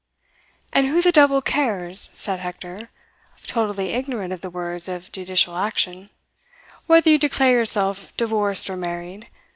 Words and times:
"And 0.73 0.87
who 0.87 0.99
the 0.99 1.11
devil 1.11 1.43
cares," 1.43 2.09
said 2.15 2.39
Hector, 2.39 2.89
totally 3.43 3.89
ignorant 3.89 4.33
of 4.33 4.41
the 4.41 4.49
words 4.49 4.87
of 4.87 5.11
judicial 5.11 5.55
action, 5.55 6.09
"whether 6.87 7.11
you 7.11 7.19
declare 7.19 7.51
yourself 7.51 8.11
divorced 8.17 8.67
or 8.67 8.77
married? 8.77 9.27